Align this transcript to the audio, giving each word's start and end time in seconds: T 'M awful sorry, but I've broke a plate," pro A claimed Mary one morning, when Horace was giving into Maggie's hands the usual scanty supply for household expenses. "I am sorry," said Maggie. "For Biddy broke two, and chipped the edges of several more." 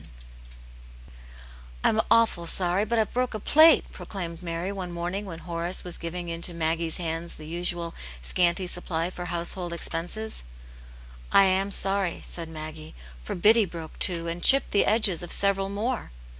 T 0.01 0.07
'M 1.83 2.01
awful 2.09 2.47
sorry, 2.47 2.85
but 2.85 2.97
I've 2.97 3.13
broke 3.13 3.35
a 3.35 3.39
plate," 3.39 3.85
pro 3.91 4.01
A 4.01 4.05
claimed 4.07 4.41
Mary 4.41 4.71
one 4.71 4.91
morning, 4.91 5.25
when 5.25 5.37
Horace 5.37 5.83
was 5.83 5.99
giving 5.99 6.27
into 6.27 6.55
Maggie's 6.55 6.97
hands 6.97 7.35
the 7.35 7.45
usual 7.45 7.93
scanty 8.23 8.65
supply 8.65 9.11
for 9.11 9.25
household 9.25 9.73
expenses. 9.73 10.43
"I 11.31 11.43
am 11.43 11.69
sorry," 11.69 12.23
said 12.25 12.49
Maggie. 12.49 12.95
"For 13.23 13.35
Biddy 13.35 13.65
broke 13.65 13.99
two, 13.99 14.27
and 14.27 14.41
chipped 14.43 14.71
the 14.71 14.87
edges 14.87 15.21
of 15.21 15.31
several 15.31 15.69
more." 15.69 16.09